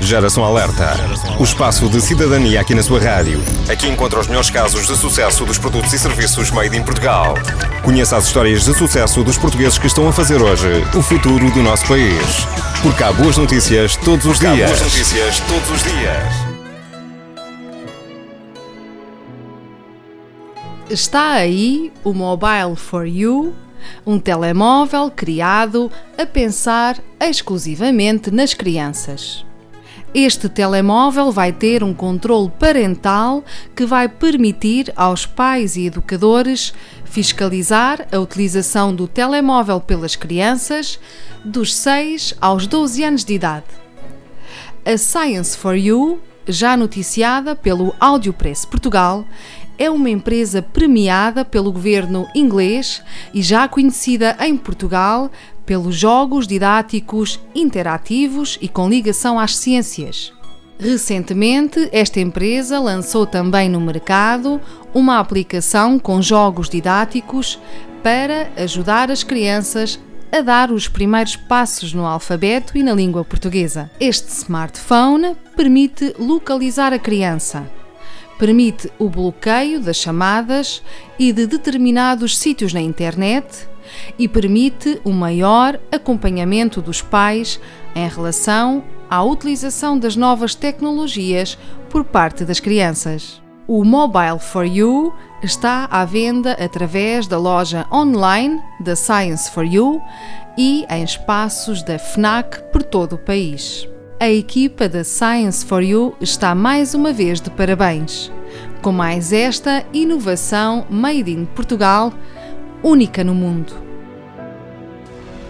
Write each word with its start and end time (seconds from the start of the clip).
Geração 0.00 0.44
Alerta. 0.44 0.96
O 1.38 1.44
espaço 1.44 1.88
de 1.88 2.00
cidadania 2.00 2.60
aqui 2.60 2.74
na 2.74 2.82
sua 2.82 2.98
rádio. 2.98 3.40
Aqui 3.68 3.86
encontra 3.86 4.18
os 4.18 4.26
melhores 4.26 4.50
casos 4.50 4.86
de 4.86 4.96
sucesso 4.96 5.44
dos 5.44 5.58
produtos 5.58 5.92
e 5.92 5.98
serviços 5.98 6.50
made 6.50 6.76
in 6.76 6.82
Portugal. 6.82 7.34
Conheça 7.82 8.16
as 8.16 8.26
histórias 8.26 8.64
de 8.64 8.74
sucesso 8.74 9.22
dos 9.22 9.36
portugueses 9.36 9.78
que 9.78 9.86
estão 9.86 10.08
a 10.08 10.12
fazer 10.12 10.40
hoje 10.40 10.84
o 10.96 11.02
futuro 11.02 11.50
do 11.50 11.62
nosso 11.62 11.86
país. 11.86 12.46
Porque 12.82 13.02
há 13.02 13.12
boas 13.12 13.36
notícias 13.36 13.94
todos 13.96 14.24
os 14.24 14.38
dias. 14.38 14.62
Há 14.62 14.66
boas 14.66 14.80
notícias 14.80 15.40
todos 15.40 15.70
os 15.70 15.82
dias. 15.82 16.50
Está 20.88 21.34
aí 21.34 21.92
o 22.02 22.12
Mobile 22.12 22.74
for 22.74 23.06
You, 23.06 23.54
um 24.04 24.18
telemóvel 24.18 25.10
criado 25.10 25.90
a 26.18 26.26
pensar 26.26 26.98
exclusivamente 27.20 28.30
nas 28.30 28.54
crianças. 28.54 29.44
Este 30.12 30.48
telemóvel 30.48 31.30
vai 31.30 31.52
ter 31.52 31.84
um 31.84 31.94
controle 31.94 32.50
parental 32.58 33.44
que 33.76 33.86
vai 33.86 34.08
permitir 34.08 34.92
aos 34.96 35.24
pais 35.24 35.76
e 35.76 35.86
educadores 35.86 36.74
fiscalizar 37.04 38.08
a 38.10 38.18
utilização 38.18 38.92
do 38.92 39.06
telemóvel 39.06 39.80
pelas 39.80 40.16
crianças 40.16 40.98
dos 41.44 41.74
6 41.76 42.34
aos 42.40 42.66
12 42.66 43.04
anos 43.04 43.24
de 43.24 43.34
idade. 43.34 43.66
A 44.84 44.96
Science 44.96 45.56
for 45.56 45.76
You, 45.76 46.20
já 46.50 46.76
noticiada 46.76 47.54
pelo 47.54 47.94
Audiopress 47.98 48.64
Portugal, 48.64 49.24
é 49.78 49.90
uma 49.90 50.10
empresa 50.10 50.60
premiada 50.60 51.44
pelo 51.44 51.72
governo 51.72 52.26
inglês 52.34 53.02
e 53.32 53.42
já 53.42 53.66
conhecida 53.66 54.36
em 54.40 54.56
Portugal 54.56 55.30
pelos 55.64 55.96
jogos 55.96 56.46
didáticos 56.46 57.40
interativos 57.54 58.58
e 58.60 58.68
com 58.68 58.88
ligação 58.88 59.38
às 59.38 59.56
ciências. 59.56 60.32
Recentemente, 60.78 61.88
esta 61.92 62.20
empresa 62.20 62.78
lançou 62.80 63.26
também 63.26 63.68
no 63.68 63.80
mercado 63.80 64.60
uma 64.92 65.18
aplicação 65.18 65.98
com 65.98 66.20
jogos 66.20 66.68
didáticos 66.68 67.58
para 68.02 68.50
ajudar 68.56 69.10
as 69.10 69.22
crianças 69.22 69.98
a 70.32 70.40
dar 70.40 70.70
os 70.70 70.88
primeiros 70.88 71.36
passos 71.36 71.92
no 71.92 72.06
alfabeto 72.06 72.76
e 72.78 72.82
na 72.82 72.94
língua 72.94 73.24
portuguesa. 73.24 73.90
Este 73.98 74.28
smartphone 74.28 75.36
permite 75.56 76.14
localizar 76.18 76.92
a 76.92 76.98
criança, 76.98 77.68
permite 78.38 78.90
o 78.98 79.08
bloqueio 79.08 79.80
das 79.80 79.96
chamadas 79.96 80.82
e 81.18 81.32
de 81.32 81.46
determinados 81.46 82.38
sítios 82.38 82.72
na 82.72 82.80
internet 82.80 83.68
e 84.18 84.28
permite 84.28 85.00
um 85.04 85.12
maior 85.12 85.78
acompanhamento 85.90 86.80
dos 86.80 87.02
pais 87.02 87.60
em 87.94 88.08
relação 88.08 88.84
à 89.08 89.22
utilização 89.22 89.98
das 89.98 90.14
novas 90.14 90.54
tecnologias 90.54 91.58
por 91.88 92.04
parte 92.04 92.44
das 92.44 92.60
crianças. 92.60 93.42
O 93.72 93.84
Mobile 93.84 94.40
for 94.40 94.64
You 94.64 95.14
está 95.44 95.84
à 95.92 96.04
venda 96.04 96.54
através 96.54 97.28
da 97.28 97.38
loja 97.38 97.86
online 97.92 98.60
da 98.80 98.96
Science 98.96 99.48
for 99.48 99.64
You 99.64 100.02
e 100.58 100.84
em 100.90 101.04
espaços 101.04 101.80
da 101.84 101.96
FNAC 101.96 102.64
por 102.72 102.82
todo 102.82 103.12
o 103.12 103.18
país. 103.18 103.88
A 104.18 104.28
equipa 104.28 104.88
da 104.88 105.04
Science 105.04 105.64
for 105.64 105.84
You 105.84 106.16
está 106.20 106.52
mais 106.52 106.96
uma 106.96 107.12
vez 107.12 107.40
de 107.40 107.48
parabéns, 107.48 108.32
com 108.82 108.90
mais 108.90 109.32
esta 109.32 109.86
inovação 109.92 110.84
made 110.90 111.30
in 111.30 111.44
Portugal 111.44 112.12
única 112.82 113.22
no 113.22 113.36
mundo. 113.36 113.72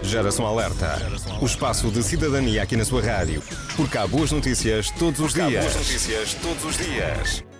Geração 0.03 0.45
Alerta. 0.45 0.95
O 1.41 1.45
espaço 1.47 1.89
de 1.89 2.03
cidadania 2.03 2.61
aqui 2.61 2.77
na 2.77 2.85
sua 2.85 3.01
rádio. 3.01 3.41
Porque 3.75 3.97
há 3.97 4.05
boas 4.05 4.31
notícias 4.31 4.91
todos 4.91 5.19
os 5.19 5.33
dias. 5.33 5.47
Há 5.47 5.59
boas 5.59 5.75
notícias 5.75 6.33
todos 6.35 6.63
os 6.65 6.77
dias. 6.77 7.50